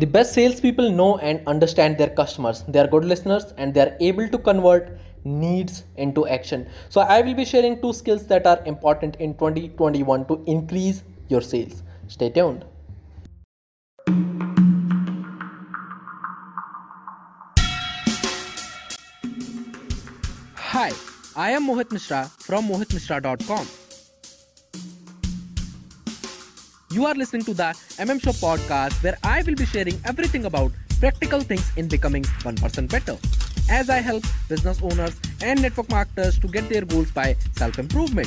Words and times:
The 0.00 0.06
best 0.06 0.32
salespeople 0.32 0.90
know 0.90 1.18
and 1.18 1.46
understand 1.46 1.98
their 1.98 2.08
customers. 2.08 2.64
They 2.66 2.78
are 2.78 2.86
good 2.86 3.04
listeners 3.04 3.52
and 3.58 3.74
they 3.74 3.82
are 3.82 3.98
able 4.00 4.26
to 4.30 4.38
convert 4.38 4.98
needs 5.24 5.84
into 5.98 6.26
action. 6.26 6.66
So, 6.88 7.02
I 7.02 7.20
will 7.20 7.34
be 7.34 7.44
sharing 7.44 7.82
two 7.82 7.92
skills 7.92 8.26
that 8.28 8.46
are 8.46 8.62
important 8.64 9.16
in 9.16 9.34
2021 9.34 10.24
to 10.28 10.42
increase 10.46 11.02
your 11.28 11.42
sales. 11.42 11.82
Stay 12.08 12.30
tuned. 12.30 12.64
Hi, 20.54 20.92
I 21.36 21.50
am 21.50 21.66
Mohit 21.68 21.92
Mishra 21.92 22.30
from 22.38 22.68
mohitmishra.com. 22.68 23.79
You 26.92 27.06
are 27.06 27.14
listening 27.14 27.44
to 27.44 27.54
the 27.54 27.70
MM 28.02 28.20
Show 28.20 28.32
podcast 28.32 29.00
where 29.04 29.16
I 29.22 29.44
will 29.44 29.54
be 29.54 29.64
sharing 29.64 30.00
everything 30.04 30.44
about 30.46 30.72
practical 30.98 31.40
things 31.40 31.70
in 31.76 31.86
becoming 31.86 32.24
1% 32.42 32.90
better 32.90 33.16
as 33.70 33.88
I 33.88 33.98
help 33.98 34.24
business 34.48 34.82
owners 34.82 35.14
and 35.40 35.62
network 35.62 35.88
marketers 35.88 36.40
to 36.40 36.48
get 36.48 36.68
their 36.68 36.84
goals 36.84 37.12
by 37.12 37.36
self 37.54 37.78
improvement. 37.78 38.26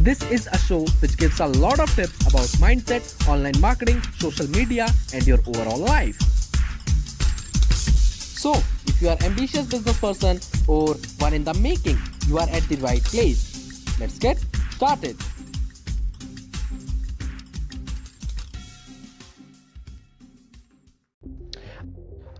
This 0.00 0.22
is 0.30 0.46
a 0.46 0.56
show 0.56 0.86
which 1.04 1.18
gives 1.18 1.38
a 1.40 1.48
lot 1.48 1.80
of 1.80 1.94
tips 1.94 2.16
about 2.26 2.48
mindset, 2.56 3.04
online 3.28 3.60
marketing, 3.60 4.00
social 4.16 4.48
media, 4.48 4.88
and 5.12 5.26
your 5.26 5.40
overall 5.46 5.76
life. 5.76 6.16
So, 8.40 8.54
if 8.86 9.02
you 9.02 9.10
are 9.10 9.18
ambitious 9.22 9.66
business 9.66 10.00
person 10.00 10.40
or 10.66 10.94
one 11.18 11.34
in 11.34 11.44
the 11.44 11.52
making, 11.52 11.98
you 12.26 12.38
are 12.38 12.48
at 12.48 12.62
the 12.72 12.76
right 12.76 13.04
place. 13.04 13.84
Let's 14.00 14.18
get 14.18 14.42
started. 14.80 15.16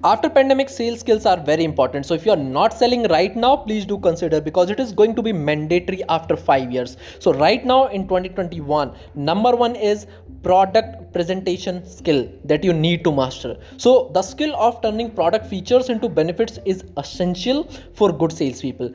after 0.03 0.31
pandemic 0.31 0.71
sales 0.71 1.01
skills 1.01 1.27
are 1.27 1.39
very 1.39 1.63
important. 1.63 2.07
So 2.07 2.15
if 2.15 2.25
you 2.25 2.33
are 2.33 2.45
not 2.57 2.73
selling 2.73 3.03
right 3.09 3.37
now 3.37 3.57
please 3.57 3.85
do 3.85 3.99
consider 3.99 4.41
because 4.41 4.71
it 4.71 4.81
is 4.81 4.93
going 4.93 5.15
to 5.17 5.23
be 5.23 5.33
mandatory 5.33 6.03
after 6.09 6.37
5 6.37 6.73
years. 6.73 6.97
So 7.19 7.35
right 7.35 7.67
now 7.67 7.89
in 7.89 8.09
2021 8.09 8.95
number 9.15 9.55
1 9.55 9.77
is 9.77 10.07
product 10.43 11.13
presentation 11.13 11.85
skill 11.85 12.27
that 12.45 12.65
you 12.65 12.73
need 12.73 13.05
to 13.05 13.13
master. 13.13 13.59
So 13.77 14.11
the 14.15 14.23
skill 14.23 14.57
of 14.57 14.81
turning 14.81 15.11
product 15.11 15.47
features 15.47 15.91
into 15.91 16.09
benefits 16.09 16.59
is 16.65 16.85
essential 16.97 17.65
for 17.95 18.11
good 18.11 18.33
salespeople 18.33 18.95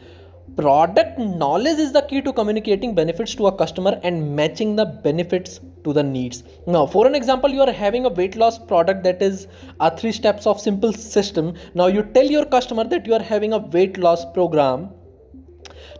product 0.57 1.19
knowledge 1.19 1.79
is 1.79 1.91
the 1.93 2.01
key 2.09 2.19
to 2.21 2.31
communicating 2.31 2.93
benefits 2.95 3.35
to 3.37 3.43
a 3.43 3.49
customer 3.61 3.99
and 4.05 4.21
matching 4.35 4.75
the 4.77 4.81
benefits 5.03 5.59
to 5.85 5.93
the 5.93 6.05
needs 6.05 6.43
now 6.67 6.85
for 6.87 7.07
an 7.07 7.15
example 7.15 7.53
you 7.53 7.61
are 7.61 7.69
having 7.75 8.05
a 8.05 8.09
weight 8.17 8.37
loss 8.37 8.57
product 8.67 9.03
that 9.03 9.21
is 9.21 9.45
a 9.81 9.89
three 9.99 10.11
steps 10.11 10.47
of 10.47 10.59
simple 10.59 10.93
system 10.93 11.53
now 11.75 11.89
you 11.89 12.01
tell 12.13 12.31
your 12.31 12.49
customer 12.53 12.87
that 12.87 13.07
you 13.07 13.13
are 13.15 13.21
having 13.31 13.53
a 13.53 13.57
weight 13.73 13.99
loss 13.99 14.23
program 14.33 14.89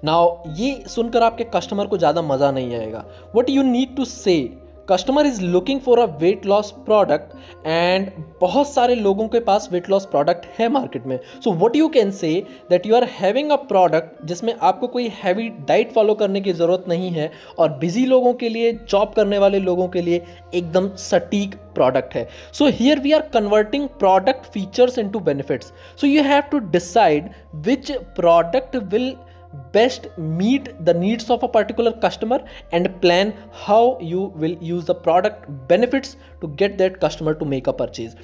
now 0.03 0.33
ये 0.57 0.83
सुनकर 0.87 1.23
आपके 1.23 1.43
customer 1.55 1.87
को 1.87 1.97
ज़्यादा 1.97 2.21
मज़ा 2.21 2.51
नहीं 2.51 2.75
आएगा. 2.75 3.05
What 3.35 3.49
you 3.49 3.63
need 3.63 3.95
to 3.95 4.05
say 4.05 4.37
customer 4.89 5.25
is 5.25 5.41
looking 5.41 5.80
for 5.81 6.00
a 6.00 6.05
weight 6.19 6.45
loss 6.45 6.69
product 6.86 7.67
and 7.67 8.09
बहुत 8.41 8.67
सारे 8.69 8.95
लोगों 8.95 9.28
के 9.28 9.39
पास 9.39 9.67
वेट 9.72 9.89
लॉस 9.89 10.05
प्रोडक्ट 10.05 10.45
है 10.59 10.67
मार्केट 10.69 11.05
में। 11.08 11.17
So 11.44 11.52
what 11.64 11.75
you 11.75 11.88
can 11.89 12.11
say 12.11 12.33
that 12.69 12.86
you 12.88 12.95
are 12.95 13.03
having 13.11 13.52
a 13.52 13.56
product 13.66 14.25
जिसमें 14.28 14.53
आपको 14.61 14.88
कोई 14.88 15.08
हैवी 15.23 15.50
डाइट 15.67 15.91
फॉलो 15.94 16.13
करने 16.16 16.41
की 16.41 16.53
ज़रूरत 16.53 16.86
नहीं 16.89 17.09
है 17.11 17.31
और 17.59 17.69
बिज़ी 17.80 18.06
लोगों 18.06 18.33
के 18.33 18.50
लिए 18.50 18.72
जॉब 18.89 19.13
करने 19.16 19.38
वाले 19.39 19.59
लोगों 19.59 19.88
के 19.88 20.02
लिए 20.02 20.22
एकदम 20.53 20.89
सटीक 21.00 21.56
प्रोडक्ट 21.75 22.13
है। 22.16 22.28
So 22.53 22.67
here 22.67 23.00
we 23.00 23.11
are 23.11 23.22
converting 23.33 23.88
product 24.00 24.45
features 24.53 24.97
into 25.09 25.19
benefits 25.22 25.73
so 26.02 26.08
you 26.08 26.23
have 26.23 26.41
to 26.52 26.59
decide 26.72 27.29
which 27.66 27.91
product 28.16 28.75
will 28.94 29.16
best 29.71 30.07
meet 30.17 30.69
the 30.85 30.93
needs 30.93 31.29
of 31.29 31.43
a 31.43 31.47
particular 31.47 31.91
customer 31.91 32.39
and 32.71 33.01
plan 33.01 33.33
how 33.51 33.97
you 33.99 34.25
will 34.35 34.57
use 34.61 34.85
the 34.85 34.95
product 34.95 35.45
benefits 35.67 36.17
to 36.41 36.47
get 36.47 36.77
that 36.77 36.99
customer 36.99 37.33
to 37.33 37.45
make 37.45 37.67
a 37.67 37.73
purchase. 37.73 38.15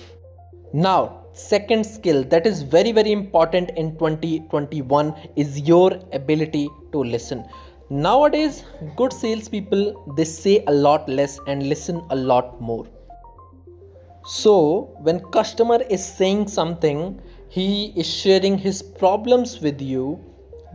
Now 0.74 1.26
second 1.34 1.86
skill 1.86 2.24
that 2.26 2.46
is 2.46 2.62
very 2.62 2.92
very 2.92 3.12
important 3.12 3.72
in 3.72 3.92
2021 3.98 5.14
is 5.36 5.60
your 5.60 6.00
ability 6.14 6.70
to 6.92 7.04
listen. 7.04 7.46
Nowadays 7.90 8.64
good 8.96 9.14
salespeople 9.14 10.14
they 10.16 10.24
say 10.24 10.64
a 10.68 10.72
lot 10.72 11.08
less 11.08 11.40
and 11.48 11.68
listen 11.68 12.02
a 12.10 12.16
lot 12.16 12.60
more. 12.62 12.86
So 14.26 14.96
when 15.02 15.20
customer 15.32 15.82
is 15.90 16.06
saying 16.06 16.48
something 16.48 17.22
he 17.50 17.94
is 17.98 18.08
sharing 18.08 18.58
his 18.58 18.82
problems 18.82 19.60
with 19.60 19.82
you 19.82 20.24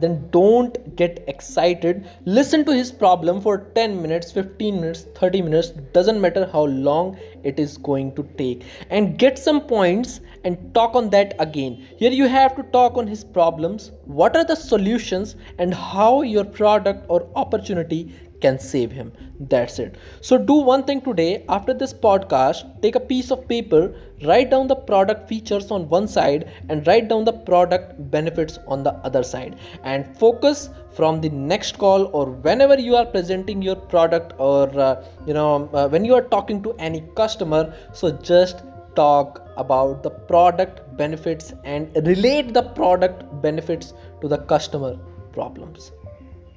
then 0.00 0.28
don't 0.30 0.96
get 0.96 1.24
excited. 1.28 2.08
Listen 2.24 2.64
to 2.64 2.72
his 2.72 2.92
problem 2.92 3.40
for 3.40 3.58
10 3.74 4.00
minutes 4.00 4.32
15 4.32 4.80
minutes 4.80 5.06
30 5.14 5.42
minutes 5.42 5.70
doesn't 5.92 6.20
matter 6.20 6.48
how 6.52 6.64
long 6.64 7.18
it 7.44 7.58
is 7.58 7.76
going 7.78 8.14
to 8.14 8.22
take. 8.36 8.64
And 8.90 9.18
get 9.18 9.38
some 9.38 9.60
points 9.60 10.20
and 10.44 10.74
talk 10.74 10.94
on 10.94 11.10
that 11.10 11.34
again. 11.38 11.84
Here 11.96 12.10
you 12.10 12.28
have 12.28 12.54
to 12.56 12.62
talk 12.64 12.96
on 12.96 13.06
his 13.06 13.24
problems. 13.24 13.90
What 14.04 14.36
are 14.36 14.44
the 14.44 14.54
solutions 14.54 15.36
and 15.58 15.74
how 15.74 16.22
your 16.22 16.44
product 16.44 17.04
or 17.08 17.28
opportunity 17.34 18.12
can 18.40 18.58
save 18.58 18.90
him. 18.90 19.12
That's 19.40 19.78
it. 19.78 19.96
So, 20.20 20.38
do 20.38 20.54
one 20.54 20.84
thing 20.84 21.00
today 21.00 21.44
after 21.48 21.74
this 21.74 21.92
podcast 21.92 22.82
take 22.82 22.94
a 22.94 23.00
piece 23.00 23.30
of 23.30 23.46
paper, 23.48 23.94
write 24.24 24.50
down 24.50 24.66
the 24.66 24.76
product 24.76 25.28
features 25.28 25.70
on 25.70 25.88
one 25.88 26.08
side, 26.08 26.50
and 26.68 26.86
write 26.86 27.08
down 27.08 27.24
the 27.24 27.32
product 27.32 28.10
benefits 28.10 28.58
on 28.66 28.82
the 28.82 28.94
other 29.10 29.22
side, 29.22 29.56
and 29.82 30.16
focus 30.18 30.70
from 30.92 31.20
the 31.20 31.28
next 31.28 31.78
call 31.78 32.06
or 32.12 32.26
whenever 32.46 32.78
you 32.78 32.96
are 32.96 33.06
presenting 33.06 33.60
your 33.62 33.76
product 33.76 34.32
or 34.38 34.68
uh, 34.80 35.04
you 35.26 35.34
know 35.34 35.68
uh, 35.72 35.88
when 35.88 36.04
you 36.04 36.14
are 36.14 36.22
talking 36.22 36.62
to 36.62 36.72
any 36.78 37.02
customer 37.14 37.74
so 37.92 38.10
just 38.32 38.62
talk 38.94 39.42
about 39.58 40.02
the 40.02 40.10
product 40.32 40.80
benefits 40.96 41.52
and 41.64 41.94
relate 42.06 42.54
the 42.54 42.62
product 42.80 43.22
benefits 43.42 43.92
to 44.22 44.28
the 44.28 44.38
customer 44.54 44.96
problems 45.32 45.92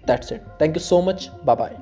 that's 0.10 0.36
it. 0.38 0.50
Thank 0.64 0.82
you 0.82 0.86
so 0.90 1.02
much. 1.10 1.30
Bye 1.52 1.62
bye 1.64 1.76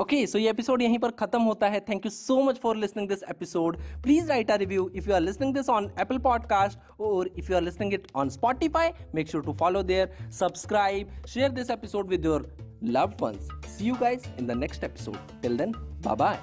okay 0.00 0.26
so 0.26 0.38
ये 0.38 0.50
episode 0.50 0.82
यहीं 0.82 0.98
पर 0.98 1.10
खत्म 1.20 1.40
होता 1.42 1.68
है. 1.68 1.80
Thank 1.88 2.04
you 2.06 2.10
so 2.10 2.36
much 2.42 2.58
for 2.62 2.76
listening 2.76 3.08
this 3.08 3.22
episode 3.30 3.76
please 4.02 4.28
write 4.28 4.50
a 4.50 4.56
review 4.62 4.88
if 4.96 5.08
you 5.08 5.14
are 5.14 5.20
listening 5.20 5.54
this 5.54 5.68
on 5.70 5.90
Apple 6.00 6.18
podcast 6.26 7.00
और 7.00 7.30
if 7.38 7.50
you 7.50 7.56
are 7.56 7.62
listening 7.62 7.94
it 7.94 8.06
on 8.16 8.28
Spotify 8.38 8.90
make 9.14 9.28
sure 9.28 9.44
to 9.44 9.52
follow 9.60 9.82
there 9.90 10.30
subscribe 10.38 11.10
share 11.34 11.50
this 11.52 11.70
episode 11.70 12.08
with 12.08 12.24
your 12.24 12.50
loved 12.82 13.20
ones. 13.20 13.48
See 13.70 13.86
you 13.86 13.96
guys 13.96 14.28
in 14.38 14.46
the 14.46 14.54
next 14.54 14.84
episode. 14.84 15.18
Till 15.42 15.56
then 15.56 15.74
bye 16.00 16.14
bye 16.14 16.36